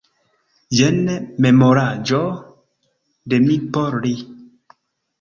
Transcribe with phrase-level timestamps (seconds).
[0.77, 0.97] Jen
[1.47, 2.23] memoraĵo
[3.35, 4.19] de mi por li.